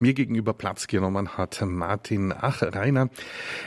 Mir 0.00 0.14
gegenüber 0.14 0.52
Platz 0.54 0.86
genommen 0.86 1.36
hat 1.36 1.60
Martin 1.60 2.32
Achreiner. 2.32 3.08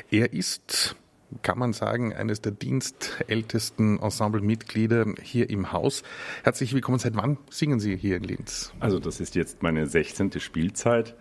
Er 0.09 0.31
ist, 0.31 0.95
kann 1.41 1.59
man 1.59 1.73
sagen, 1.73 2.13
eines 2.13 2.39
der 2.39 2.53
dienstältesten 2.53 3.99
Ensemblemitglieder 3.99 5.07
hier 5.21 5.49
im 5.49 5.73
Haus. 5.73 6.03
Herzlich 6.45 6.73
willkommen. 6.73 6.99
Seit 6.99 7.17
wann 7.17 7.37
singen 7.49 7.81
Sie 7.81 7.97
hier 7.97 8.15
in 8.15 8.23
Linz? 8.23 8.71
Also 8.79 8.99
das 8.99 9.19
ist 9.19 9.35
jetzt 9.35 9.61
meine 9.61 9.87
16. 9.87 10.39
Spielzeit. 10.39 11.17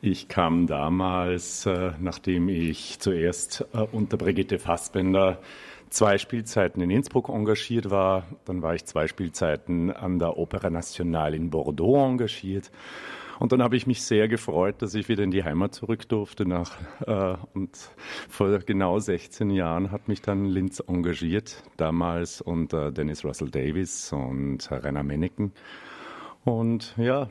Ich 0.00 0.28
kam 0.28 0.68
damals, 0.68 1.66
äh, 1.66 1.90
nachdem 1.98 2.48
ich 2.48 3.00
zuerst 3.00 3.66
äh, 3.72 3.78
unter 3.78 4.16
Brigitte 4.16 4.60
Fassbender 4.60 5.42
zwei 5.90 6.18
Spielzeiten 6.18 6.80
in 6.82 6.90
Innsbruck 6.90 7.30
engagiert 7.30 7.90
war. 7.90 8.28
Dann 8.44 8.62
war 8.62 8.76
ich 8.76 8.84
zwei 8.84 9.08
Spielzeiten 9.08 9.90
an 9.90 10.20
der 10.20 10.38
Opera 10.38 10.70
Nationale 10.70 11.34
in 11.34 11.50
Bordeaux 11.50 12.06
engagiert. 12.06 12.70
Und 13.42 13.50
dann 13.50 13.60
habe 13.60 13.74
ich 13.74 13.88
mich 13.88 14.04
sehr 14.04 14.28
gefreut, 14.28 14.82
dass 14.82 14.94
ich 14.94 15.08
wieder 15.08 15.24
in 15.24 15.32
die 15.32 15.42
Heimat 15.42 15.74
zurück 15.74 16.08
durfte. 16.08 16.46
Nach, 16.46 16.70
äh, 17.04 17.34
und 17.54 17.76
vor 18.28 18.56
genau 18.60 19.00
16 19.00 19.50
Jahren 19.50 19.90
hat 19.90 20.06
mich 20.06 20.22
dann 20.22 20.44
Linz 20.46 20.78
engagiert, 20.78 21.64
damals 21.76 22.40
unter 22.40 22.92
Dennis 22.92 23.24
Russell 23.24 23.50
Davis 23.50 24.12
und 24.12 24.70
Rainer 24.70 25.02
Menneken. 25.02 25.50
Und 26.44 26.94
ja, 26.96 27.30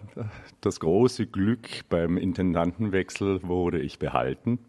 das 0.60 0.82
große 0.82 1.28
Glück 1.28 1.88
beim 1.88 2.18
Intendantenwechsel 2.18 3.44
wurde 3.44 3.80
ich 3.80 3.98
behalten. 3.98 4.60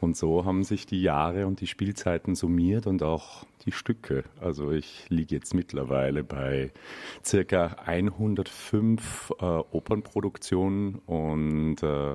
Und 0.00 0.16
so 0.16 0.44
haben 0.46 0.64
sich 0.64 0.86
die 0.86 1.02
Jahre 1.02 1.46
und 1.46 1.60
die 1.60 1.66
Spielzeiten 1.66 2.34
summiert 2.34 2.86
und 2.86 3.02
auch 3.02 3.44
die 3.66 3.72
Stücke. 3.72 4.24
Also 4.40 4.72
ich 4.72 5.04
liege 5.10 5.34
jetzt 5.34 5.54
mittlerweile 5.54 6.24
bei 6.24 6.72
circa 7.24 7.76
105 7.84 9.32
äh, 9.38 9.44
Opernproduktionen 9.44 10.96
und, 11.06 11.82
äh, 11.82 12.14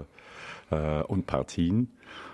äh, 0.72 1.04
und 1.04 1.28
Partien. 1.28 1.92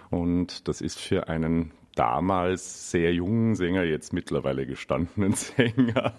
Und 0.09 0.67
das 0.69 0.79
ist 0.79 0.99
für 0.99 1.27
einen 1.27 1.71
damals 1.95 2.91
sehr 2.91 3.13
jungen 3.13 3.55
Sänger, 3.55 3.83
jetzt 3.83 4.13
mittlerweile 4.13 4.65
gestandenen 4.65 5.33
Sänger, 5.35 6.13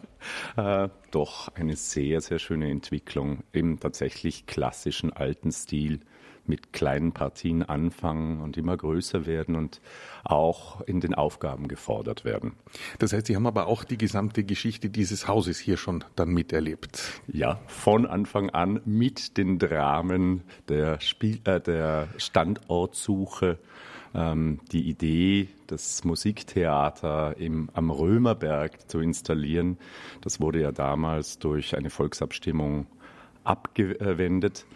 äh, 0.57 0.89
doch 1.11 1.48
eine 1.55 1.77
sehr, 1.77 2.20
sehr 2.20 2.39
schöne 2.39 2.70
Entwicklung 2.70 3.45
im 3.53 3.81
tatsächlich 3.81 4.47
klassischen 4.47 5.12
alten 5.12 5.53
Stil 5.53 6.01
mit 6.47 6.73
kleinen 6.73 7.12
Partien 7.12 7.62
anfangen 7.62 8.41
und 8.41 8.57
immer 8.57 8.77
größer 8.77 9.27
werden 9.27 9.55
und 9.55 9.81
auch 10.25 10.81
in 10.83 11.01
den 11.01 11.15
Aufgaben 11.15 11.69
gefordert 11.69 12.25
werden. 12.25 12.53
Das 12.98 13.12
heißt, 13.12 13.27
Sie 13.27 13.37
haben 13.37 13.47
aber 13.47 13.67
auch 13.67 13.85
die 13.85 13.98
gesamte 13.98 14.45
Geschichte 14.45 14.91
dieses 14.91 15.29
Hauses 15.29 15.59
hier 15.59 15.77
schon 15.77 16.05
dann 16.17 16.31
miterlebt. 16.31 17.20
Ja, 17.29 17.61
von 17.67 18.07
Anfang 18.07 18.51
an 18.51 18.81
mit 18.85 19.37
den 19.37 19.59
Dramen 19.59 20.43
der, 20.69 21.01
Spiel, 21.01 21.41
äh, 21.45 21.61
der 21.61 22.09
Standortsuche. 22.17 23.59
Ähm, 24.15 24.61
die 24.73 24.89
Idee, 24.91 25.48
das 25.69 26.05
Musiktheater 26.05 27.35
im, 27.39 27.70
am 27.73 27.91
Römerberg 27.91 28.91
zu 28.91 29.01
installieren, 29.01 29.79
das 30.20 30.39
wurde 30.39 30.61
ja 30.61 30.70
damals 30.70 31.39
durch 31.39 31.75
eine 31.77 31.89
Volksabstimmung 31.89 32.87
abgewendet. 33.43 34.67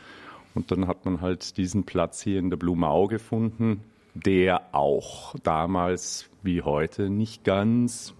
Und 0.56 0.70
dann 0.70 0.88
hat 0.88 1.04
man 1.04 1.20
halt 1.20 1.58
diesen 1.58 1.84
Platz 1.84 2.22
hier 2.22 2.38
in 2.38 2.48
der 2.48 2.56
Blumau 2.56 3.08
gefunden, 3.08 3.82
der 4.14 4.74
auch 4.74 5.34
damals 5.42 6.30
wie 6.42 6.62
heute 6.62 7.10
nicht 7.10 7.44
ganz 7.44 8.14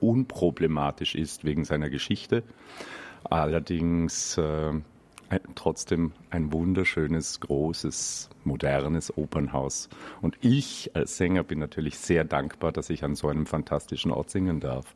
unproblematisch 0.00 1.14
ist 1.14 1.44
wegen 1.44 1.64
seiner 1.64 1.90
Geschichte. 1.90 2.44
Allerdings 3.24 4.38
äh, 4.38 4.72
trotzdem 5.54 6.12
ein 6.30 6.50
wunderschönes, 6.50 7.40
großes, 7.40 8.30
modernes 8.44 9.16
Opernhaus. 9.16 9.90
Und 10.22 10.38
ich 10.40 10.92
als 10.94 11.18
Sänger 11.18 11.42
bin 11.42 11.58
natürlich 11.58 11.98
sehr 11.98 12.24
dankbar, 12.24 12.72
dass 12.72 12.88
ich 12.88 13.04
an 13.04 13.16
so 13.16 13.28
einem 13.28 13.44
fantastischen 13.44 14.10
Ort 14.10 14.30
singen 14.30 14.60
darf. 14.60 14.94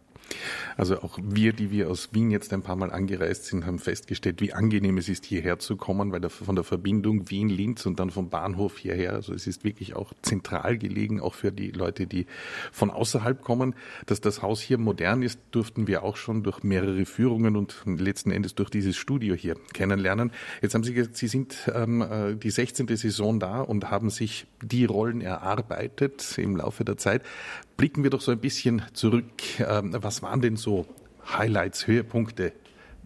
Also 0.76 1.00
auch 1.02 1.18
wir, 1.22 1.52
die 1.52 1.70
wir 1.70 1.90
aus 1.90 2.10
Wien 2.12 2.30
jetzt 2.30 2.52
ein 2.52 2.62
paar 2.62 2.76
Mal 2.76 2.90
angereist 2.90 3.46
sind, 3.46 3.66
haben 3.66 3.78
festgestellt, 3.78 4.40
wie 4.40 4.52
angenehm 4.52 4.98
es 4.98 5.08
ist, 5.08 5.24
hierher 5.24 5.58
zu 5.58 5.76
kommen, 5.76 6.12
weil 6.12 6.28
von 6.28 6.54
der 6.54 6.64
Verbindung 6.64 7.30
Wien-Linz 7.30 7.86
und 7.86 7.98
dann 8.00 8.10
vom 8.10 8.28
Bahnhof 8.28 8.78
hierher, 8.78 9.12
also 9.12 9.32
es 9.32 9.46
ist 9.46 9.64
wirklich 9.64 9.94
auch 9.94 10.12
zentral 10.22 10.76
gelegen, 10.78 11.20
auch 11.20 11.34
für 11.34 11.52
die 11.52 11.70
Leute, 11.70 12.06
die 12.06 12.26
von 12.72 12.90
außerhalb 12.90 13.42
kommen. 13.42 13.74
Dass 14.06 14.20
das 14.20 14.42
Haus 14.42 14.60
hier 14.60 14.78
modern 14.78 15.22
ist, 15.22 15.38
durften 15.50 15.86
wir 15.86 16.02
auch 16.02 16.16
schon 16.16 16.42
durch 16.42 16.62
mehrere 16.62 17.04
Führungen 17.06 17.56
und 17.56 17.82
letzten 17.86 18.30
Endes 18.30 18.54
durch 18.54 18.70
dieses 18.70 18.96
Studio 18.96 19.34
hier 19.34 19.56
kennenlernen. 19.72 20.32
Jetzt 20.62 20.74
haben 20.74 20.84
Sie 20.84 20.94
gesagt, 20.94 21.16
Sie 21.16 21.28
sind 21.28 21.70
ähm, 21.74 22.02
äh, 22.02 22.34
die 22.34 22.50
16. 22.50 22.88
Saison 22.96 23.40
da 23.40 23.60
und 23.60 23.90
haben 23.90 24.10
sich 24.10 24.46
die 24.62 24.84
Rollen 24.84 25.20
erarbeitet 25.20 26.38
im 26.38 26.56
Laufe 26.56 26.84
der 26.84 26.96
Zeit. 26.96 27.22
Blicken 27.76 28.02
wir 28.02 28.10
doch 28.10 28.20
so 28.20 28.32
ein 28.32 28.40
bisschen 28.40 28.82
zurück. 28.92 29.60
Ähm, 29.60 29.94
was 29.98 30.22
waren 30.22 30.40
denn 30.40 30.56
so 30.56 30.86
Highlights, 31.26 31.86
Höhepunkte 31.86 32.52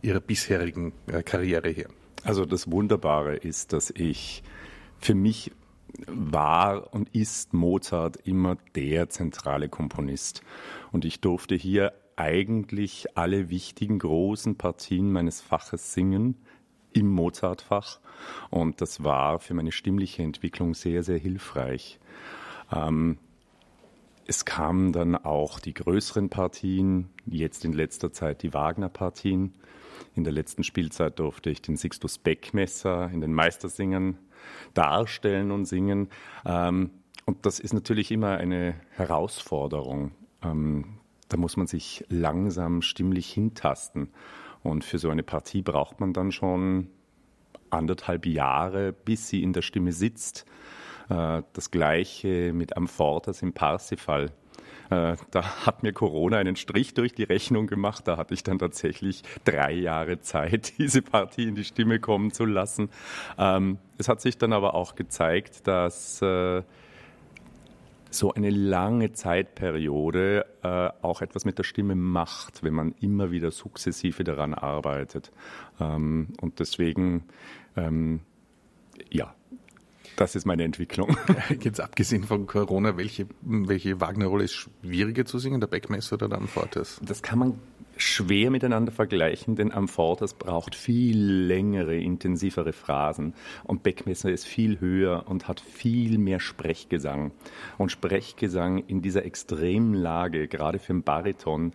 Ihrer 0.02 0.20
bisherigen 0.20 0.92
äh, 1.06 1.22
Karriere 1.22 1.70
hier? 1.70 1.88
Also 2.22 2.44
das 2.44 2.70
Wunderbare 2.70 3.36
ist, 3.36 3.72
dass 3.72 3.90
ich 3.90 4.42
für 4.98 5.14
mich 5.14 5.52
war 6.06 6.92
und 6.94 7.14
ist 7.14 7.52
Mozart 7.52 8.18
immer 8.24 8.56
der 8.74 9.08
zentrale 9.08 9.68
Komponist. 9.68 10.42
Und 10.92 11.04
ich 11.04 11.20
durfte 11.20 11.54
hier 11.54 11.92
eigentlich 12.16 13.16
alle 13.16 13.48
wichtigen 13.48 13.98
großen 13.98 14.56
Partien 14.56 15.10
meines 15.10 15.40
Faches 15.40 15.94
singen 15.94 16.36
im 16.92 17.08
Mozartfach. 17.08 18.00
Und 18.50 18.80
das 18.80 19.02
war 19.02 19.38
für 19.38 19.54
meine 19.54 19.72
stimmliche 19.72 20.22
Entwicklung 20.22 20.74
sehr, 20.74 21.02
sehr 21.02 21.18
hilfreich. 21.18 21.98
Ähm, 22.72 23.18
es 24.30 24.44
kamen 24.44 24.92
dann 24.92 25.16
auch 25.16 25.58
die 25.58 25.74
größeren 25.74 26.28
Partien, 26.28 27.10
jetzt 27.26 27.64
in 27.64 27.72
letzter 27.72 28.12
Zeit 28.12 28.44
die 28.44 28.54
Wagner-Partien. 28.54 29.54
In 30.14 30.22
der 30.22 30.32
letzten 30.32 30.62
Spielzeit 30.62 31.18
durfte 31.18 31.50
ich 31.50 31.62
den 31.62 31.76
Sixtus 31.76 32.16
Beckmesser 32.16 33.10
in 33.12 33.20
den 33.20 33.34
Meistersingern 33.34 34.18
darstellen 34.72 35.50
und 35.50 35.64
singen. 35.64 36.10
Ähm, 36.46 36.90
und 37.26 37.44
das 37.44 37.58
ist 37.58 37.74
natürlich 37.74 38.12
immer 38.12 38.36
eine 38.36 38.76
Herausforderung. 38.92 40.12
Ähm, 40.44 41.00
da 41.28 41.36
muss 41.36 41.56
man 41.56 41.66
sich 41.66 42.04
langsam 42.08 42.82
stimmlich 42.82 43.32
hintasten. 43.32 44.10
Und 44.62 44.84
für 44.84 45.00
so 45.00 45.10
eine 45.10 45.24
Partie 45.24 45.62
braucht 45.62 45.98
man 45.98 46.12
dann 46.12 46.30
schon 46.30 46.86
anderthalb 47.70 48.26
Jahre, 48.26 48.92
bis 48.92 49.26
sie 49.26 49.42
in 49.42 49.54
der 49.54 49.62
Stimme 49.62 49.90
sitzt. 49.90 50.46
Äh, 51.10 51.42
das 51.52 51.70
gleiche 51.70 52.52
mit 52.54 52.76
Amfortas 52.76 53.42
im 53.42 53.52
Parsifal. 53.52 54.30
Äh, 54.90 55.16
da 55.30 55.66
hat 55.66 55.82
mir 55.82 55.92
Corona 55.92 56.38
einen 56.38 56.56
Strich 56.56 56.94
durch 56.94 57.12
die 57.12 57.24
Rechnung 57.24 57.66
gemacht. 57.66 58.06
Da 58.08 58.16
hatte 58.16 58.32
ich 58.32 58.44
dann 58.44 58.58
tatsächlich 58.58 59.22
drei 59.44 59.72
Jahre 59.72 60.20
Zeit, 60.20 60.72
diese 60.78 61.02
Partie 61.02 61.48
in 61.48 61.54
die 61.56 61.64
Stimme 61.64 61.98
kommen 61.98 62.32
zu 62.32 62.44
lassen. 62.44 62.90
Ähm, 63.38 63.78
es 63.98 64.08
hat 64.08 64.20
sich 64.20 64.38
dann 64.38 64.52
aber 64.52 64.74
auch 64.74 64.94
gezeigt, 64.94 65.66
dass 65.66 66.22
äh, 66.22 66.62
so 68.12 68.34
eine 68.34 68.50
lange 68.50 69.12
Zeitperiode 69.12 70.44
auch 71.00 71.22
etwas 71.22 71.44
mit 71.44 71.58
der 71.58 71.62
Stimme 71.62 71.94
macht, 71.94 72.64
wenn 72.64 72.74
man 72.74 72.92
immer 73.00 73.30
wieder 73.30 73.52
sukzessive 73.52 74.24
daran 74.24 74.52
arbeitet. 74.52 75.30
Ähm, 75.78 76.28
und 76.40 76.58
deswegen, 76.58 77.22
ähm, 77.76 78.20
ja, 79.10 79.32
das 80.20 80.34
ist 80.34 80.44
meine 80.44 80.64
Entwicklung. 80.64 81.16
Jetzt 81.62 81.80
abgesehen 81.80 82.24
von 82.24 82.46
Corona, 82.46 82.98
welche, 82.98 83.26
welche 83.40 84.00
Wagner-Rolle 84.02 84.44
ist 84.44 84.52
schwieriger 84.52 85.24
zu 85.24 85.38
singen, 85.38 85.60
der 85.60 85.66
Beckmesser 85.66 86.14
oder 86.14 86.28
der 86.28 86.38
Amfortas? 86.38 87.00
Das 87.02 87.22
kann 87.22 87.38
man 87.38 87.58
schwer 87.96 88.50
miteinander 88.50 88.92
vergleichen, 88.92 89.56
denn 89.56 89.72
Amfortas 89.72 90.34
braucht 90.34 90.74
viel 90.74 91.18
längere, 91.18 91.96
intensivere 91.96 92.74
Phrasen 92.74 93.32
und 93.64 93.82
Beckmesser 93.82 94.30
ist 94.30 94.46
viel 94.46 94.78
höher 94.80 95.24
und 95.26 95.48
hat 95.48 95.60
viel 95.60 96.18
mehr 96.18 96.38
Sprechgesang. 96.38 97.32
Und 97.78 97.90
Sprechgesang 97.90 98.78
in 98.78 99.00
dieser 99.00 99.24
extremen 99.24 99.94
Lage, 99.94 100.48
gerade 100.48 100.78
für 100.78 100.92
den 100.92 101.02
Bariton, 101.02 101.72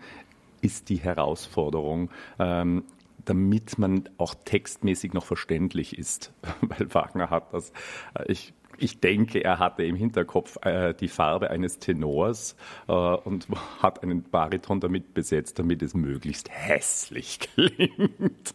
ist 0.62 0.90
die 0.90 0.98
Herausforderung. 0.98 2.10
Ähm, 2.40 2.84
damit 3.26 3.78
man 3.78 4.10
auch 4.18 4.36
textmäßig 4.36 5.14
noch 5.14 5.26
verständlich 5.26 5.98
ist, 5.98 6.34
weil 6.62 6.94
Wagner 6.94 7.30
hat 7.30 7.54
das, 7.54 7.72
äh, 8.16 8.32
ich, 8.32 8.54
ich 8.78 9.00
denke, 9.00 9.44
er 9.44 9.60
hatte 9.60 9.84
im 9.84 9.96
Hinterkopf 9.96 10.58
äh, 10.66 10.94
die 10.94 11.08
Farbe 11.08 11.50
eines 11.50 11.80
Tenors 11.80 12.56
äh, 12.88 12.92
und 12.92 13.48
hat 13.82 14.04
einen 14.04 14.24
Bariton 14.24 14.80
damit 14.80 15.14
besetzt, 15.14 15.60
damit 15.60 15.82
es 15.82 15.94
möglichst 15.94 16.50
hässlich 16.50 17.40
klingt. 17.56 18.54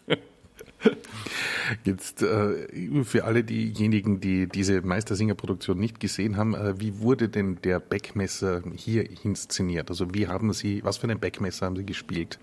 Jetzt 1.84 2.22
äh, 2.22 3.04
für 3.04 3.24
alle 3.24 3.44
diejenigen, 3.44 4.20
die 4.20 4.46
diese 4.46 4.80
Meistersinger-Produktion 4.80 5.78
nicht 5.78 6.00
gesehen 6.00 6.36
haben, 6.36 6.54
äh, 6.54 6.80
wie 6.80 7.00
wurde 7.00 7.28
denn 7.28 7.60
der 7.62 7.80
Beckmesser 7.80 8.62
hier 8.74 9.08
inszeniert? 9.24 9.90
Also 9.90 10.14
wie 10.14 10.26
haben 10.26 10.52
Sie, 10.52 10.82
was 10.84 10.98
für 10.98 11.04
einen 11.04 11.20
Beckmesser 11.20 11.66
haben 11.66 11.76
Sie 11.76 11.84
gespielt? 11.84 12.38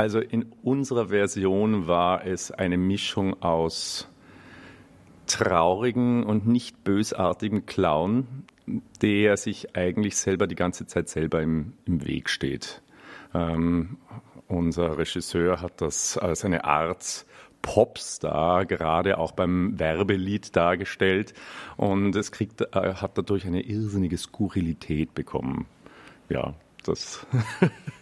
Also 0.00 0.18
in 0.18 0.46
unserer 0.62 1.08
Version 1.08 1.86
war 1.86 2.24
es 2.24 2.50
eine 2.50 2.78
Mischung 2.78 3.42
aus 3.42 4.08
traurigen 5.26 6.24
und 6.24 6.46
nicht 6.46 6.84
bösartigen 6.84 7.66
Clown, 7.66 8.46
der 9.02 9.36
sich 9.36 9.76
eigentlich 9.76 10.16
selber 10.16 10.46
die 10.46 10.54
ganze 10.54 10.86
Zeit 10.86 11.10
selber 11.10 11.42
im, 11.42 11.74
im 11.84 12.06
Weg 12.06 12.30
steht. 12.30 12.80
Ähm, 13.34 13.98
unser 14.48 14.96
Regisseur 14.96 15.60
hat 15.60 15.82
das 15.82 16.16
als 16.16 16.46
eine 16.46 16.64
Art 16.64 17.26
Popstar 17.60 18.64
gerade 18.64 19.18
auch 19.18 19.32
beim 19.32 19.78
Werbelied 19.78 20.56
dargestellt 20.56 21.34
und 21.76 22.16
es 22.16 22.32
kriegt, 22.32 22.62
äh, 22.62 22.94
hat 22.94 23.18
dadurch 23.18 23.46
eine 23.46 23.60
irrsinnige 23.60 24.16
Skurrilität 24.16 25.12
bekommen. 25.12 25.66
Ja, 26.30 26.54
das. 26.86 27.26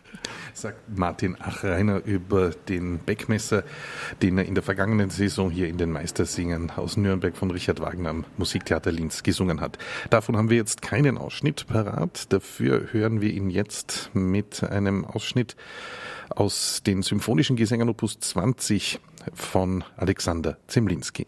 sagt 0.54 0.98
Martin 0.98 1.36
Achreiner 1.40 2.04
über 2.04 2.50
den 2.50 2.98
Beckmesser, 2.98 3.64
den 4.22 4.38
er 4.38 4.44
in 4.44 4.54
der 4.54 4.62
vergangenen 4.62 5.10
Saison 5.10 5.50
hier 5.50 5.68
in 5.68 5.78
den 5.78 5.92
Meistersingen 5.92 6.70
aus 6.70 6.96
Nürnberg 6.96 7.36
von 7.36 7.50
Richard 7.50 7.80
Wagner 7.80 8.10
am 8.10 8.24
Musiktheater 8.36 8.92
Linz 8.92 9.22
gesungen 9.22 9.60
hat. 9.60 9.78
Davon 10.10 10.36
haben 10.36 10.50
wir 10.50 10.56
jetzt 10.56 10.82
keinen 10.82 11.16
Ausschnitt 11.16 11.66
parat. 11.66 12.32
Dafür 12.32 12.88
hören 12.92 13.20
wir 13.20 13.32
ihn 13.32 13.50
jetzt 13.50 14.10
mit 14.14 14.64
einem 14.64 15.04
Ausschnitt 15.04 15.56
aus 16.30 16.82
den 16.84 17.02
Symphonischen 17.02 17.56
Gesängen 17.56 17.88
Opus 17.88 18.18
20 18.18 19.00
von 19.34 19.84
Alexander 19.96 20.58
Zemlinski. 20.66 21.26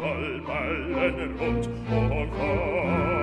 all 0.00 0.40
rund 1.40 1.66
und 1.90 2.32
all. 2.40 3.18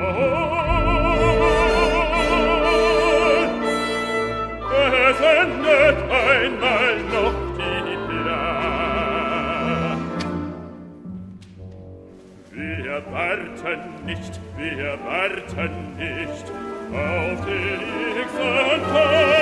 Es 5.07 5.19
endet 5.21 5.97
einmal 6.11 6.95
noch 7.13 7.39
die 7.57 7.97
Blatt. 8.07 9.99
Wir 12.51 12.97
warten 13.11 13.81
nicht, 14.05 14.33
wir 14.57 14.91
warten 15.05 15.73
nicht 15.97 16.45
auf 16.91 17.45
den 17.45 17.81
Exantan. 18.21 19.34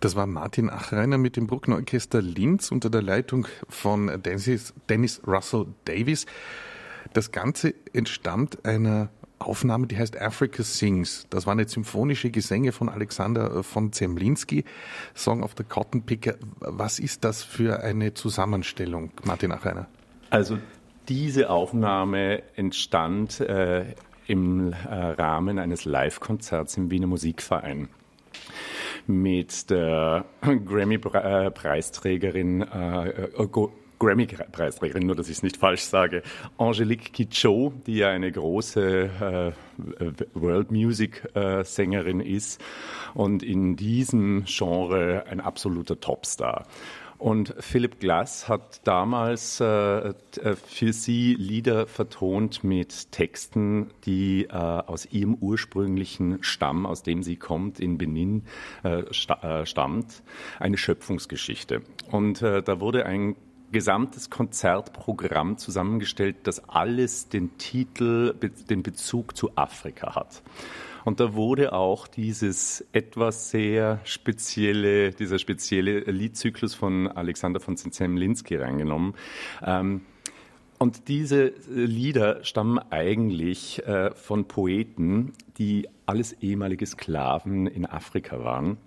Das 0.00 0.16
war 0.16 0.26
Martin 0.26 0.70
Achreiner 0.70 1.18
mit 1.18 1.36
dem 1.36 1.46
Bruckner 1.46 1.76
Orchester 1.76 2.22
Linz 2.22 2.72
unter 2.72 2.88
der 2.88 3.02
Leitung 3.02 3.46
von 3.68 4.22
Dennis, 4.22 4.72
Dennis 4.88 5.20
Russell 5.26 5.66
Davis. 5.84 6.24
Das 7.12 7.32
Ganze 7.32 7.74
entstammt 7.92 8.64
einer 8.64 9.10
Aufnahme, 9.38 9.86
die 9.86 9.98
heißt 9.98 10.18
Africa 10.18 10.62
Sings. 10.62 11.26
Das 11.28 11.46
waren 11.46 11.58
jetzt 11.58 11.72
symphonische 11.72 12.30
Gesänge 12.30 12.72
von 12.72 12.88
Alexander 12.88 13.62
von 13.62 13.92
Zemlinski, 13.92 14.64
Song 15.14 15.42
of 15.42 15.52
the 15.58 15.64
Cotton 15.64 16.02
Picker. 16.02 16.36
Was 16.60 16.98
ist 16.98 17.22
das 17.24 17.42
für 17.42 17.82
eine 17.82 18.14
Zusammenstellung, 18.14 19.10
Martin 19.24 19.52
Achreiner? 19.52 19.86
Also 20.30 20.56
diese 21.08 21.50
Aufnahme 21.50 22.42
entstand 22.56 23.40
äh, 23.40 23.84
im 24.26 24.72
äh, 24.72 24.94
Rahmen 24.94 25.58
eines 25.58 25.84
Live-Konzerts 25.84 26.78
im 26.78 26.90
Wiener 26.90 27.06
Musikverein 27.06 27.88
mit 29.10 29.70
der 29.70 30.24
Grammy-Preisträgerin, 30.42 32.62
äh, 32.62 33.08
äh, 33.08 33.48
Grammy-Preisträgerin, 33.98 35.06
nur 35.06 35.16
dass 35.16 35.28
ich 35.28 35.36
es 35.36 35.42
nicht 35.42 35.58
falsch 35.58 35.82
sage, 35.82 36.22
Angelique 36.56 37.12
Kidjo, 37.12 37.74
die 37.86 37.96
ja 37.96 38.08
eine 38.08 38.32
große 38.32 39.10
äh, 39.20 39.52
World 40.34 40.70
Music-Sängerin 40.70 42.20
ist 42.20 42.62
und 43.12 43.42
in 43.42 43.76
diesem 43.76 44.44
Genre 44.46 45.24
ein 45.28 45.40
absoluter 45.40 46.00
Topstar. 46.00 46.66
Und 47.20 47.54
Philip 47.58 48.00
Glass 48.00 48.48
hat 48.48 48.80
damals 48.84 49.60
äh, 49.60 50.14
für 50.54 50.92
sie 50.94 51.34
Lieder 51.34 51.86
vertont 51.86 52.64
mit 52.64 53.12
Texten, 53.12 53.90
die 54.06 54.44
äh, 54.44 54.54
aus 54.54 55.04
ihrem 55.04 55.34
ursprünglichen 55.34 56.42
Stamm, 56.42 56.86
aus 56.86 57.02
dem 57.02 57.22
sie 57.22 57.36
kommt, 57.36 57.78
in 57.78 57.98
Benin 57.98 58.44
äh, 58.84 59.02
sta 59.10 59.66
stammt, 59.66 60.22
eine 60.58 60.78
Schöpfungsgeschichte. 60.78 61.82
Und 62.10 62.40
da 62.42 62.80
wurde 62.80 63.04
ein 63.04 63.36
gesamtes 63.72 64.30
Konzertprogramm 64.30 65.58
zusammengestellt, 65.58 66.36
das 66.44 66.68
alles 66.68 67.28
den 67.28 67.56
Titel, 67.58 68.34
den 68.68 68.82
Bezug 68.82 69.36
zu 69.36 69.56
Afrika 69.56 70.14
hat. 70.14 70.42
Und 71.04 71.20
da 71.20 71.34
wurde 71.34 71.72
auch 71.72 72.06
dieses 72.06 72.84
etwas 72.92 73.50
sehr 73.50 74.00
spezielle, 74.04 75.12
dieser 75.12 75.38
spezielle 75.38 76.00
Liedzyklus 76.00 76.74
von 76.74 77.08
Alexander 77.08 77.60
von 77.60 77.76
Zemlinsky 77.76 78.56
reingenommen. 78.56 79.14
Ähm, 79.64 80.02
und 80.78 81.08
diese 81.08 81.52
Lieder 81.68 82.42
stammen 82.42 82.78
eigentlich 82.78 83.86
äh, 83.86 84.14
von 84.14 84.46
Poeten, 84.46 85.32
die 85.58 85.88
alles 86.06 86.32
ehemalige 86.40 86.86
Sklaven 86.86 87.66
in 87.66 87.84
Afrika 87.84 88.42
waren, 88.42 88.78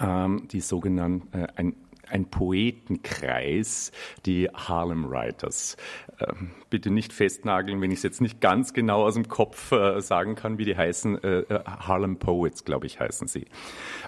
ähm, 0.00 0.48
die 0.50 0.60
sogenannten, 0.60 1.36
äh, 1.36 1.46
ein 1.56 1.74
ein 2.08 2.26
Poetenkreis, 2.30 3.92
die 4.24 4.48
Harlem 4.48 5.10
Writers. 5.10 5.76
Ähm, 6.20 6.52
bitte 6.70 6.90
nicht 6.90 7.12
festnageln, 7.12 7.80
wenn 7.80 7.90
ich 7.90 7.98
es 7.98 8.02
jetzt 8.02 8.20
nicht 8.20 8.40
ganz 8.40 8.72
genau 8.72 9.04
aus 9.04 9.14
dem 9.14 9.28
Kopf 9.28 9.72
äh, 9.72 10.00
sagen 10.00 10.34
kann, 10.34 10.58
wie 10.58 10.64
die 10.64 10.76
heißen. 10.76 11.22
Äh, 11.22 11.38
äh 11.40 11.64
Harlem 11.66 12.18
Poets, 12.18 12.64
glaube 12.64 12.86
ich, 12.86 13.00
heißen 13.00 13.28
sie. 13.28 13.46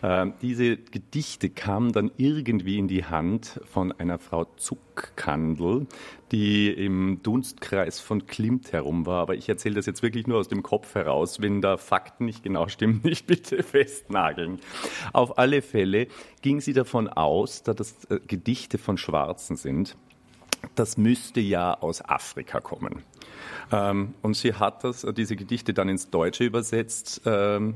Ähm, 0.02 0.34
diese 0.40 0.76
Gedichte 0.76 1.50
kamen 1.50 1.92
dann 1.92 2.10
irgendwie 2.16 2.78
in 2.78 2.88
die 2.88 3.04
Hand 3.04 3.60
von 3.70 3.92
einer 3.92 4.18
Frau 4.18 4.44
Zuckkandel, 4.56 5.86
die 6.32 6.70
im 6.70 7.20
Dunstkreis 7.22 8.00
von 8.00 8.26
Klimt 8.26 8.72
herum 8.72 9.06
war. 9.06 9.22
Aber 9.22 9.34
ich 9.34 9.48
erzähle 9.48 9.76
das 9.76 9.86
jetzt 9.86 10.02
wirklich 10.02 10.26
nur 10.26 10.38
aus 10.38 10.48
dem 10.48 10.62
Kopf 10.62 10.94
heraus. 10.94 11.40
Wenn 11.40 11.60
da 11.60 11.76
Fakten 11.76 12.24
nicht 12.24 12.42
genau 12.42 12.68
stimmen, 12.68 13.00
nicht 13.04 13.26
bitte 13.26 13.62
festnageln. 13.62 14.60
Auf 15.12 15.38
alle 15.38 15.62
Fälle 15.62 16.08
ging 16.42 16.60
sie 16.60 16.72
davon 16.72 17.08
aus, 17.08 17.62
dass 17.62 17.76
das 17.76 17.87
äh, 18.10 18.20
Gedichte 18.26 18.78
von 18.78 18.98
Schwarzen 18.98 19.56
sind. 19.56 19.96
Das 20.74 20.96
müsste 20.96 21.40
ja 21.40 21.74
aus 21.74 22.04
Afrika 22.04 22.60
kommen. 22.60 23.02
Ähm, 23.70 24.14
und 24.22 24.34
sie 24.34 24.54
hat 24.54 24.84
das, 24.84 25.04
äh, 25.04 25.12
diese 25.12 25.36
Gedichte 25.36 25.74
dann 25.74 25.88
ins 25.88 26.10
Deutsche 26.10 26.44
übersetzt 26.44 27.22
ähm, 27.26 27.74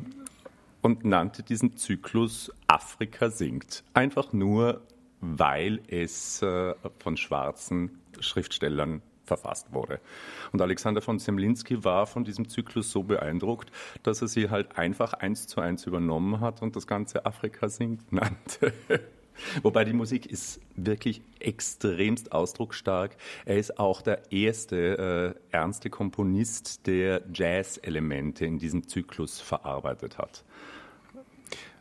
und 0.81 1.05
nannte 1.05 1.43
diesen 1.43 1.77
Zyklus 1.77 2.51
Afrika 2.67 3.31
singt. 3.31 3.85
Einfach 3.95 4.33
nur, 4.33 4.83
weil 5.21 5.81
es 5.87 6.43
äh, 6.43 6.75
von 6.99 7.17
schwarzen 7.17 8.01
Schriftstellern 8.21 9.03
verfasst 9.25 9.73
wurde. 9.73 10.01
Und 10.53 10.61
Alexander 10.61 11.01
von 11.01 11.19
Zemlinski 11.19 11.85
war 11.85 12.07
von 12.07 12.25
diesem 12.25 12.49
Zyklus 12.49 12.91
so 12.91 13.03
beeindruckt, 13.03 13.71
dass 14.03 14.21
er 14.21 14.29
sie 14.29 14.51
halt 14.51 14.77
einfach 14.77 15.15
eins 15.15 15.47
zu 15.47 15.61
eins 15.61 15.87
übernommen 15.87 16.41
hat 16.41 16.61
und 16.63 16.77
das 16.77 16.87
ganze 16.87 17.25
Afrika 17.25 17.69
singt 17.69 18.13
nannte. 18.13 18.73
Wobei 19.63 19.85
die 19.85 19.93
Musik 19.93 20.27
ist 20.27 20.61
wirklich 20.77 21.23
extremst 21.41 22.33
ausdrucksstark. 22.33 23.17
Er 23.45 23.59
ist 23.59 23.79
auch 23.79 24.03
der 24.03 24.33
erste 24.33 25.37
äh, 25.51 25.55
ernste 25.57 25.91
Komponist, 25.91 26.87
der 26.87 27.23
Jazz-Elemente 27.33 28.45
in 28.45 28.59
diesem 28.59 28.89
Zyklus 28.89 29.41
verarbeitet 29.41 30.19
hat 30.19 30.45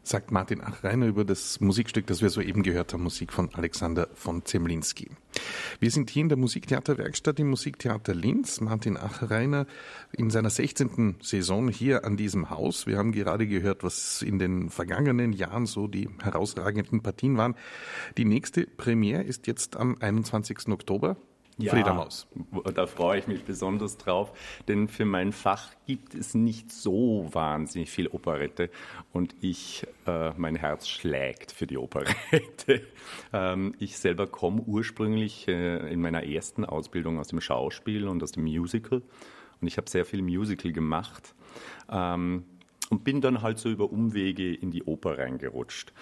sagt 0.04 0.32
Martin 0.32 0.62
Achreiner 0.62 1.06
über 1.06 1.24
das 1.24 1.60
Musikstück, 1.60 2.08
das 2.08 2.22
wir 2.22 2.30
soeben 2.30 2.64
gehört 2.64 2.94
haben, 2.94 3.04
Musik 3.04 3.32
von 3.32 3.54
Alexander 3.54 4.08
von 4.14 4.44
Zemlinski. 4.44 5.12
Wir 5.80 5.92
sind 5.92 6.10
hier 6.10 6.22
in 6.22 6.30
der 6.30 6.38
Musiktheaterwerkstatt 6.38 7.40
im 7.40 7.50
Musiktheater 7.50 8.14
Linz. 8.14 8.62
Martin 8.62 8.98
Achreiner 8.98 9.66
in 10.12 10.30
seiner 10.30 10.50
16. 10.50 11.18
Saison 11.22 11.70
hier 11.70 12.06
an 12.06 12.18
diesem 12.18 12.50
Haus. 12.50 12.88
Wir 12.88 12.98
haben 12.98 13.12
gerade 13.12 13.48
gehört, 13.48 13.84
was 13.84 14.22
in 14.22 14.40
den 14.40 14.70
vergangenen 14.70 15.34
Jahren 15.34 15.66
so 15.66 15.88
die 15.88 16.10
herausragenden 16.22 17.02
Partien 17.02 17.38
waren. 17.38 17.56
Die 18.18 18.26
nächste 18.26 18.66
Premiere 18.66 19.24
ist 19.24 19.48
jetzt 19.48 19.78
am 19.78 19.98
21. 20.00 20.68
Oktober. 20.70 21.18
Ja, 21.58 21.72
Fledermaus. 21.72 22.28
Da 22.74 22.88
freue 22.88 23.20
ich 23.20 23.28
mich 23.28 23.44
besonders 23.44 23.98
drauf, 23.98 24.32
denn 24.68 24.88
für 24.88 25.06
mein 25.06 25.32
Fach 25.32 25.72
gibt 25.86 26.16
es 26.16 26.34
nicht 26.34 26.72
so 26.72 27.28
wahnsinnig 27.32 27.92
viel 27.92 28.08
Operette 28.08 28.70
und 29.14 29.36
ich, 29.42 29.86
äh, 30.08 30.32
mein 30.38 30.56
Herz 30.56 30.88
schlägt 30.88 31.52
für 31.52 31.68
die 31.68 31.78
Operette. 31.78 32.82
ähm, 33.34 33.76
ich 33.80 33.98
selber 33.98 34.28
komme 34.28 34.62
ursprünglich 34.62 35.48
äh, 35.48 35.92
in 35.92 36.02
meiner 36.02 36.24
ersten 36.24 36.66
Ausbildung 36.66 37.20
aus 37.20 37.28
dem 37.28 37.42
Schauspiel 37.42 38.08
und 38.08 38.24
aus 38.24 38.32
dem 38.32 38.44
Musical 38.44 39.02
und 39.62 39.68
ich 39.68 39.78
habe 39.78 39.90
sehr 39.90 40.06
viel 40.06 40.22
Musical 40.22 40.72
gemacht. 40.72 41.36
Ähm, 41.90 42.46
und 42.90 43.06
bin 43.06 43.22
dann 43.22 43.42
halt 43.42 43.58
so 43.58 43.70
über 43.70 43.90
Umwege 43.90 44.54
in 44.54 44.70
die 44.70 44.84
Oper 44.84 45.18
reingerutscht. 45.18 45.94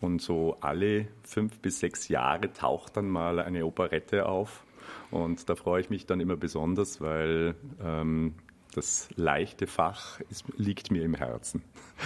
Und 0.00 0.22
so 0.22 0.56
alle 0.60 1.08
fünf 1.22 1.58
bis 1.58 1.80
sechs 1.80 2.08
Jahre 2.08 2.52
taucht 2.52 2.96
dann 2.96 3.08
mal 3.10 3.38
eine 3.38 3.66
Operette 3.66 4.26
auf. 4.26 4.64
Und 5.10 5.48
da 5.48 5.54
freue 5.54 5.80
ich 5.80 5.90
mich 5.90 6.06
dann 6.06 6.20
immer 6.20 6.36
besonders, 6.36 7.00
weil 7.00 7.54
ähm, 7.82 8.34
das 8.74 9.08
leichte 9.16 9.66
Fach 9.66 10.20
ist, 10.30 10.44
liegt 10.56 10.90
mir 10.90 11.02
im 11.02 11.14
Herzen. 11.14 11.62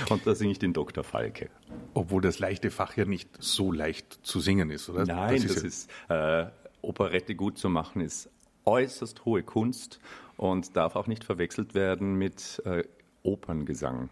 Und 0.08 0.26
da 0.26 0.34
singe 0.34 0.52
ich 0.52 0.58
den 0.58 0.72
Dr. 0.72 1.04
Falke. 1.04 1.50
Obwohl 1.94 2.22
das 2.22 2.38
leichte 2.38 2.70
Fach 2.70 2.96
ja 2.96 3.04
nicht 3.04 3.28
so 3.40 3.72
leicht 3.72 4.20
zu 4.22 4.40
singen 4.40 4.70
ist, 4.70 4.88
oder? 4.88 5.04
Nein, 5.04 5.42
das 5.42 5.44
ist, 5.44 5.56
das 5.56 5.64
ist 5.64 5.90
äh, 6.08 6.46
Operette 6.80 7.34
gut 7.34 7.58
zu 7.58 7.68
machen, 7.68 8.00
ist 8.00 8.30
äußerst 8.64 9.24
hohe 9.24 9.42
Kunst 9.42 9.98
und 10.36 10.76
darf 10.76 10.96
auch 10.96 11.06
nicht 11.06 11.24
verwechselt 11.24 11.74
werden 11.74 12.14
mit 12.14 12.62
äh, 12.64 12.84
Operngesang. 13.22 14.08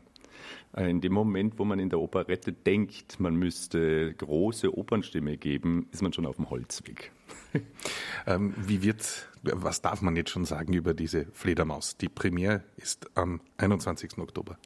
In 0.76 1.00
dem 1.00 1.12
Moment, 1.12 1.58
wo 1.58 1.64
man 1.64 1.78
in 1.78 1.90
der 1.90 2.00
Operette 2.00 2.52
denkt, 2.52 3.18
man 3.18 3.34
müsste 3.34 4.14
große 4.14 4.76
Opernstimme 4.76 5.36
geben, 5.36 5.88
ist 5.90 6.02
man 6.02 6.12
schon 6.12 6.26
auf 6.26 6.36
dem 6.36 6.50
Holzweg. 6.50 7.12
ähm, 8.26 8.54
wie 8.56 8.82
wird, 8.82 9.28
was 9.42 9.82
darf 9.82 10.02
man 10.02 10.16
jetzt 10.16 10.30
schon 10.30 10.44
sagen 10.44 10.72
über 10.72 10.94
diese 10.94 11.26
Fledermaus? 11.32 11.96
Die 11.96 12.08
Premiere 12.08 12.62
ist 12.76 13.06
am 13.16 13.40
21. 13.58 14.18
Oktober 14.18 14.58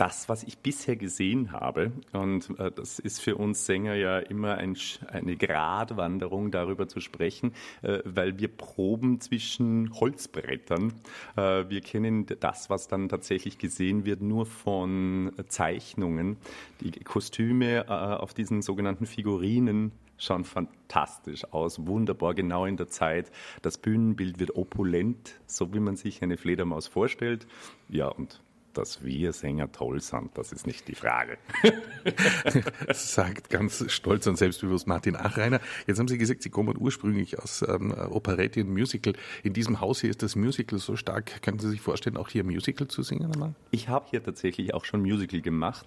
das, 0.00 0.30
was 0.30 0.44
ich 0.44 0.58
bisher 0.58 0.96
gesehen 0.96 1.52
habe, 1.52 1.92
und 2.14 2.58
äh, 2.58 2.70
das 2.72 2.98
ist 2.98 3.20
für 3.20 3.36
uns 3.36 3.66
Sänger 3.66 3.94
ja 3.94 4.18
immer 4.18 4.54
ein, 4.56 4.74
eine 5.08 5.36
Gratwanderung, 5.36 6.50
darüber 6.50 6.88
zu 6.88 7.00
sprechen, 7.00 7.52
äh, 7.82 7.98
weil 8.06 8.38
wir 8.38 8.48
proben 8.48 9.20
zwischen 9.20 9.92
Holzbrettern. 10.00 10.94
Äh, 11.36 11.68
wir 11.68 11.82
kennen 11.82 12.24
das, 12.40 12.70
was 12.70 12.88
dann 12.88 13.10
tatsächlich 13.10 13.58
gesehen 13.58 14.06
wird, 14.06 14.22
nur 14.22 14.46
von 14.46 15.32
Zeichnungen. 15.48 16.38
Die 16.80 16.92
Kostüme 17.04 17.84
äh, 17.86 17.90
auf 17.90 18.32
diesen 18.32 18.62
sogenannten 18.62 19.04
Figurinen 19.04 19.92
schauen 20.16 20.44
fantastisch 20.44 21.44
aus, 21.52 21.86
wunderbar, 21.86 22.32
genau 22.32 22.64
in 22.64 22.78
der 22.78 22.88
Zeit. 22.88 23.30
Das 23.60 23.76
Bühnenbild 23.76 24.40
wird 24.40 24.56
opulent, 24.56 25.34
so 25.46 25.74
wie 25.74 25.80
man 25.80 25.96
sich 25.96 26.22
eine 26.22 26.38
Fledermaus 26.38 26.86
vorstellt. 26.86 27.46
Ja, 27.90 28.08
und 28.08 28.40
dass 28.74 29.02
wir 29.04 29.32
Sänger 29.32 29.72
toll 29.72 30.00
sind, 30.00 30.36
das 30.36 30.52
ist 30.52 30.66
nicht 30.66 30.88
die 30.88 30.94
Frage. 30.94 31.38
Sagt 32.92 33.50
ganz 33.50 33.84
stolz 33.90 34.26
und 34.26 34.36
selbstbewusst 34.36 34.86
Martin 34.86 35.16
Achreiner. 35.16 35.60
Jetzt 35.86 35.98
haben 35.98 36.08
Sie 36.08 36.18
gesagt, 36.18 36.42
Sie 36.42 36.50
kommen 36.50 36.76
ursprünglich 36.78 37.38
aus 37.38 37.62
ähm, 37.62 37.92
Operette 38.10 38.60
und 38.60 38.70
Musical. 38.70 39.14
In 39.42 39.52
diesem 39.52 39.80
Haus 39.80 40.00
hier 40.00 40.10
ist 40.10 40.22
das 40.22 40.36
Musical 40.36 40.78
so 40.78 40.96
stark. 40.96 41.42
Können 41.42 41.58
Sie 41.58 41.68
sich 41.68 41.80
vorstellen, 41.80 42.16
auch 42.16 42.28
hier 42.28 42.44
Musical 42.44 42.88
zu 42.88 43.02
singen? 43.02 43.32
Einmal? 43.32 43.54
Ich 43.70 43.88
habe 43.88 44.06
hier 44.10 44.22
tatsächlich 44.22 44.74
auch 44.74 44.84
schon 44.84 45.00
Musical 45.00 45.40
gemacht. 45.40 45.86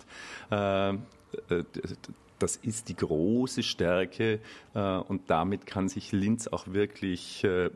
Äh, 0.50 0.94
das 2.44 2.58
ist 2.58 2.90
die 2.90 2.96
große 2.98 3.64
Stärke 3.64 4.40
äh, 4.76 4.98
und 4.98 5.30
damit 5.30 5.66
kann 5.66 5.88
sich 5.88 6.12
Linz 6.12 6.50
auch 6.50 6.68
wirklich 6.68 7.46
äh, 7.46 7.70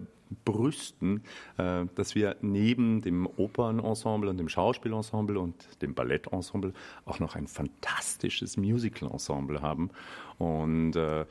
brüsten, 0.44 1.24
äh, 1.58 1.86
dass 1.96 2.16
wir 2.16 2.36
neben 2.42 3.02
dem 3.02 3.28
Opernensemble 3.38 4.30
und 4.30 4.38
dem 4.38 4.50
Schauspielensemble 4.50 5.40
und 5.40 5.56
dem 5.82 5.94
Ballettensemble 5.94 6.74
auch 7.06 7.20
noch 7.20 7.36
ein 7.36 7.48
fantastisches 7.48 8.58
Musicalensemble 8.58 9.62
haben. 9.62 9.90
Und 10.38 10.98
äh, 10.98 11.26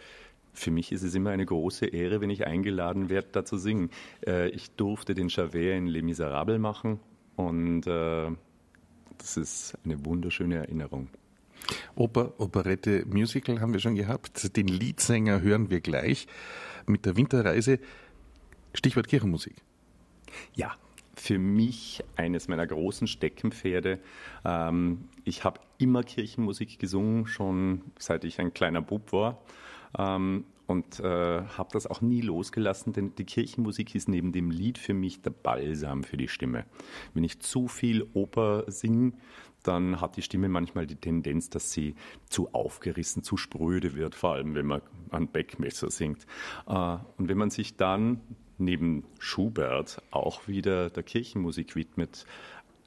für 0.55 0.71
mich 0.71 0.91
ist 0.91 1.03
es 1.03 1.15
immer 1.15 1.29
eine 1.29 1.45
große 1.45 1.89
Ehre, 1.89 2.23
wenn 2.23 2.31
ich 2.31 2.47
eingeladen 2.47 3.11
werde, 3.11 3.29
da 3.33 3.45
zu 3.45 3.59
singen. 3.59 3.91
Äh, 4.27 4.49
ich 4.49 4.71
durfte 4.71 5.15
den 5.15 5.29
Javert 5.29 5.77
in 5.77 5.89
Les 5.89 6.03
Miserables 6.03 6.59
machen 6.59 7.01
und 7.37 7.83
das 7.83 9.37
ist 9.37 9.77
eine 9.85 10.03
wunderschöne 10.07 10.57
Erinnerung. 10.57 11.11
Oper, 11.97 12.35
Operette, 12.39 13.05
Musical 13.07 13.61
haben 13.61 13.73
wir 13.73 13.81
schon 13.81 13.95
gehabt. 13.95 14.57
Den 14.57 14.69
Leadsänger 14.69 15.41
hören 15.41 15.71
wir 15.71 15.81
gleich 15.81 16.27
mit 16.87 17.07
der 17.07 17.17
Winterreise. 17.17 17.79
Stichwort 18.75 19.09
Kirchenmusik. 19.09 19.57
Ja, 20.55 20.77
für 21.15 21.39
mich 21.39 22.05
eines 22.17 22.47
meiner 22.49 22.67
großen 22.67 23.07
Steckenpferde. 23.07 23.99
Ähm, 24.45 25.09
ich 25.25 25.45
habe 25.45 25.61
immer 25.79 26.03
Kirchenmusik 26.03 26.79
gesungen, 26.79 27.27
schon 27.27 27.81
seit 27.99 28.25
ich 28.25 28.39
ein 28.39 28.53
kleiner 28.53 28.83
Bub 28.83 29.13
war. 29.13 29.43
Und 30.67 30.99
äh, 30.99 31.43
habe 31.43 31.69
das 31.73 31.87
auch 31.87 32.01
nie 32.01 32.21
losgelassen, 32.21 32.93
denn 32.93 33.15
die 33.15 33.25
Kirchenmusik 33.25 33.95
ist 33.95 34.09
neben 34.09 34.33
dem 34.33 34.51
Lied 34.51 34.79
für 34.79 34.95
mich 34.95 35.23
der 35.23 35.31
Balsam 35.31 36.03
für 36.03 36.17
die 36.17 36.29
Stimme. 36.29 36.65
Wenn 37.15 37.23
ich 37.23 37.39
zu 37.41 37.69
viel 37.69 38.07
Oper 38.15 38.65
singe, 38.67 39.13
dann 39.63 40.01
hat 40.01 40.17
die 40.17 40.23
Stimme 40.23 40.49
manchmal 40.49 40.87
die 40.87 40.97
Tendenz, 40.97 41.51
dass 41.51 41.73
sie 41.73 41.95
zu 42.29 42.53
aufgerissen, 42.53 43.23
zu 43.23 43.37
spröde 43.37 43.95
wird, 43.95 44.15
vor 44.15 44.35
allem 44.35 44.55
wenn 44.55 44.67
man 44.67 44.83
an 45.11 45.29
Beckmesser 45.29 45.91
singt. 45.91 46.27
Äh, 46.67 46.99
und 47.17 47.29
wenn 47.29 47.39
man 47.39 47.51
sich 47.51 47.77
dann 47.77 48.21
neben 48.59 49.05
Schubert 49.19 50.03
auch 50.11 50.49
wieder 50.49 50.91
der 50.91 51.03
Kirchenmusik 51.03 51.77
widmet, 51.77 52.27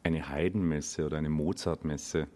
eine 0.03 0.29
Heidenmesse 0.29 1.05
oder 1.05 1.17
eine 1.17 1.29
Mozartmesse, 1.29 2.27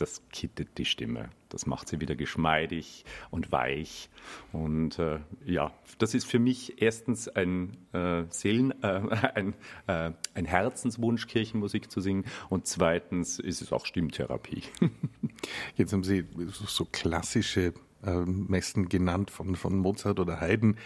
das 0.00 0.22
kittet 0.32 0.78
die 0.78 0.84
Stimme. 0.84 1.28
Das 1.50 1.66
macht 1.66 1.88
sie 1.88 2.00
wieder 2.00 2.16
geschmeidig 2.16 3.04
und 3.30 3.52
weich. 3.52 4.08
Und 4.52 4.98
äh, 4.98 5.18
ja, 5.44 5.72
das 5.98 6.14
ist 6.14 6.24
für 6.24 6.38
mich 6.38 6.80
erstens 6.80 7.28
ein 7.28 7.76
äh, 7.92 8.24
Seelen, 8.30 8.72
äh, 8.82 9.30
ein, 9.34 9.54
äh, 9.86 10.12
ein 10.34 10.44
Herzenswunsch, 10.46 11.26
Kirchenmusik 11.26 11.90
zu 11.90 12.00
singen. 12.00 12.24
Und 12.48 12.66
zweitens 12.66 13.38
ist 13.38 13.60
es 13.60 13.72
auch 13.72 13.84
Stimmtherapie. 13.84 14.62
Jetzt 15.76 15.92
haben 15.92 16.04
Sie 16.04 16.24
so 16.50 16.86
klassische 16.90 17.74
äh, 18.02 18.20
Messen 18.20 18.88
genannt 18.88 19.30
von, 19.30 19.56
von 19.56 19.76
Mozart 19.76 20.20
oder 20.20 20.40
Haydn, 20.40 20.76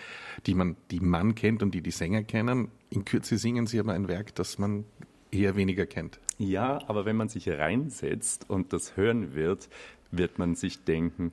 die 0.47 0.55
man, 0.55 0.77
die 0.91 1.01
man 1.01 1.35
kennt 1.37 1.63
und 1.63 1.73
die 1.73 1.83
die 1.83 1.93
Sänger 1.93 2.25
kennen. 2.25 2.73
In 2.91 3.05
Kürze 3.05 3.39
singen 3.39 3.67
Sie 3.67 3.79
aber 3.79 3.93
ein 3.93 4.09
Werk, 4.09 4.35
das 4.35 4.59
man 4.59 4.85
eher 5.35 5.57
weniger 5.57 5.87
kennt. 5.87 6.19
Ja, 6.39 6.81
aber 6.89 7.05
wenn 7.05 7.17
man 7.17 7.29
sich 7.29 7.49
reinsetzt 7.49 8.49
und 8.49 8.73
das 8.73 8.97
hören 8.97 9.35
wird, 9.35 9.69
wird 10.11 10.39
man 10.39 10.55
sich 10.55 10.85
denken, 10.85 11.33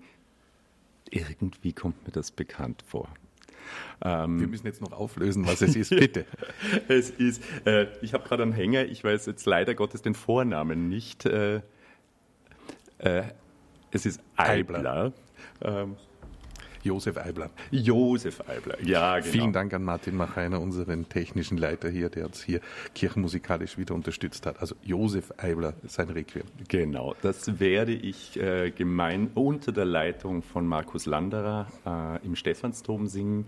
irgendwie 1.10 1.74
kommt 1.74 2.06
mir 2.06 2.12
das 2.12 2.32
bekannt 2.32 2.84
vor. 2.88 3.10
Ähm, 4.04 4.40
Wir 4.40 4.48
müssen 4.48 4.66
jetzt 4.68 4.82
noch 4.82 4.92
auflösen, 4.92 5.46
was 5.46 5.62
es 5.62 5.76
ist, 5.76 5.90
bitte. 5.96 6.26
es 6.88 7.10
ist, 7.10 7.44
äh, 7.66 7.88
ich 8.02 8.14
habe 8.14 8.28
gerade 8.28 8.44
einen 8.44 8.54
Hänger, 8.54 8.86
ich 8.86 9.04
weiß 9.04 9.26
jetzt 9.28 9.46
leider 9.46 9.76
Gottes 9.76 10.02
den 10.02 10.16
Vornamen 10.16 10.90
nicht. 10.90 11.26
Äh, 11.26 11.62
äh, 13.00 13.24
es 13.92 14.06
ist 14.06 14.22
Eibler. 14.36 14.80
Eibler. 14.80 15.14
Ähm, 15.62 15.96
Josef 16.84 17.18
Eibler. 17.18 17.50
Josef 17.72 18.42
Eibler, 18.48 18.82
ja, 18.84 19.20
genau. 19.20 19.32
Vielen 19.32 19.54
Dank 19.54 19.74
an 19.74 19.84
Martin 19.84 20.16
Machainer, 20.16 20.60
unseren 20.60 21.08
technischen 21.10 21.58
Leiter 21.58 21.90
hier, 21.90 22.10
der 22.10 22.26
uns 22.26 22.42
hier 22.42 22.62
kirchenmusikalisch 22.96 23.78
wieder 23.78 23.96
unterstützt 23.96 24.46
hat. 24.46 24.60
Also 24.60 24.76
Josef 24.84 25.34
Eibler, 25.38 25.74
sein 25.88 26.10
Requiem. 26.10 26.44
Genau, 26.68 27.16
das 27.22 27.60
werde 27.60 27.94
ich 27.94 28.40
äh, 28.40 28.72
gemein 28.72 29.32
unter 29.36 29.72
der 29.72 29.86
Leitung 29.86 30.42
von 30.42 30.66
Markus 30.68 31.06
Landerer 31.06 31.68
äh, 31.86 32.26
im 32.26 32.36
Stephansdom 32.36 33.08
singen 33.08 33.46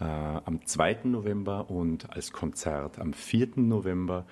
äh, 0.00 0.04
am 0.04 0.64
2. 0.64 1.00
November 1.04 1.70
und 1.70 2.10
als 2.14 2.32
Konzert 2.32 2.98
am 2.98 3.12
4. 3.12 3.48
November 3.56 4.24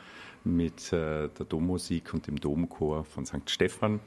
mit 0.45 0.93
äh, 0.93 1.29
der 1.29 1.47
Dommusik 1.49 2.13
und 2.15 2.27
dem 2.27 2.39
Domchor 2.41 3.05
von 3.05 3.27
St. 3.27 3.49
Stephan. 3.49 4.01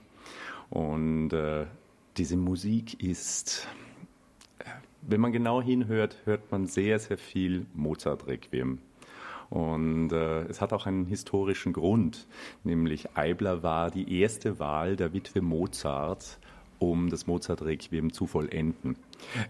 Und 0.69 1.31
äh, 1.33 1.65
diese 2.17 2.37
Musik 2.37 3.01
ist 3.03 3.67
wenn 5.07 5.21
man 5.21 5.31
genau 5.31 5.61
hinhört, 5.61 6.17
hört 6.25 6.51
man 6.51 6.67
sehr, 6.67 6.99
sehr 6.99 7.17
viel 7.17 7.65
Mozart-Requiem. 7.73 8.79
Und 9.49 10.11
äh, 10.11 10.43
es 10.43 10.59
hat 10.59 10.73
auch 10.73 10.87
einen 10.87 11.05
historischen 11.05 11.71
Grund, 11.73 12.27
nämlich 12.63 13.15
Eibler 13.15 13.61
war 13.61 13.91
die 13.91 14.19
erste 14.19 14.59
Wahl 14.59 14.95
der 14.95 15.13
Witwe 15.13 15.41
Mozart, 15.41 16.39
um 16.79 17.09
das 17.09 17.27
Mozart-Requiem 17.27 18.11
zu 18.11 18.27
vollenden. 18.27 18.97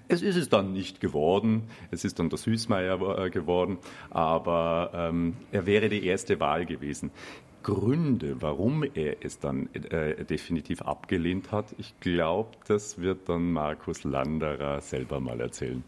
Es 0.08 0.22
ist 0.22 0.36
es 0.36 0.50
dann 0.50 0.74
nicht 0.74 1.00
geworden, 1.00 1.64
es 1.92 2.06
ist 2.06 2.20
dann 2.20 2.30
der 2.30 2.38
Süßmeier 2.38 3.18
äh, 3.18 3.30
geworden, 3.30 3.78
aber 4.10 4.92
ähm, 4.94 5.36
er 5.52 5.66
wäre 5.66 5.90
die 5.90 6.06
erste 6.06 6.40
Wahl 6.40 6.66
gewesen. 6.66 7.12
Gründe, 7.66 8.44
warum 8.44 8.84
er 8.84 9.26
es 9.26 9.40
dann 9.40 9.74
äh, 9.74 10.24
definitiv 10.24 10.84
abgelehnt 10.84 11.52
hat, 11.52 11.74
ich 11.80 12.00
glaube, 12.00 12.52
das 12.68 13.00
wird 13.00 13.28
dann 13.28 13.54
Markus 13.54 14.04
Landerer 14.04 14.82
selber 14.82 15.20
mal 15.20 15.42
erzählen. 15.42 15.84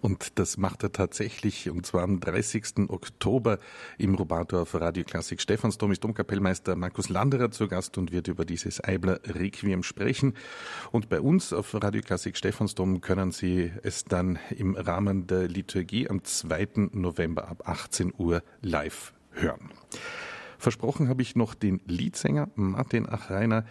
Und 0.00 0.38
das 0.38 0.56
macht 0.56 0.84
er 0.84 0.92
tatsächlich, 0.92 1.68
und 1.68 1.84
zwar 1.84 2.04
am 2.04 2.20
30. 2.20 2.88
Oktober 2.90 3.58
im 3.98 4.14
Robardorf 4.14 4.72
Radioklassik. 4.76 5.40
Stephansdom 5.40 5.90
ist 5.90 6.04
Domkapellmeister 6.04 6.76
Markus 6.76 7.08
Landerer 7.08 7.50
zu 7.50 7.66
Gast 7.66 7.98
und 7.98 8.12
wird 8.12 8.28
über 8.28 8.44
dieses 8.44 8.82
Eibler 8.84 9.18
Requiem 9.24 9.82
sprechen. 9.82 10.34
Und 10.92 11.08
bei 11.08 11.20
uns 11.20 11.52
auf 11.52 11.74
Radioklassik 11.74 12.36
Stephansdom 12.36 13.00
können 13.00 13.32
Sie 13.32 13.72
es 13.82 14.04
dann 14.04 14.38
im 14.56 14.76
Rahmen 14.76 15.26
der 15.26 15.48
Liturgie 15.48 16.08
am 16.08 16.22
2. 16.22 16.90
November 16.92 17.48
ab 17.48 17.68
18 17.68 18.14
Uhr 18.16 18.44
live 18.62 19.12
hören. 19.32 19.70
Versprochen 20.64 21.10
habe 21.10 21.20
ich 21.20 21.36
noch 21.36 21.54
den 21.54 21.82
Liedsänger 21.84 22.48
Martin 22.54 23.06
Achreiner 23.06 23.66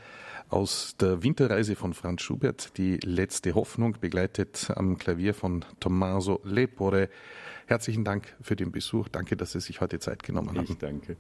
aus 0.50 0.96
der 1.02 1.24
Winterreise 1.24 1.76
von 1.76 1.96
Franz 1.96 2.22
Schubert, 2.22 2.78
die 2.78 2.98
letzte 2.98 3.56
Hoffnung, 3.56 3.98
begleitet 4.00 4.72
am 4.76 5.00
Klavier 5.00 5.34
von 5.34 5.66
Tommaso 5.80 6.40
Lepore. 6.44 7.10
Herzlichen 7.66 8.04
Dank 8.04 8.36
für 8.42 8.56
den 8.56 8.72
Besuch. 8.72 9.10
Danke, 9.10 9.36
dass 9.36 9.54
Sie 9.54 9.60
sich 9.60 9.82
heute 9.82 9.98
Zeit 9.98 10.22
genommen 10.22 10.50
haben. 10.50 10.68
Ich 10.70 10.78
danke. 10.78 11.18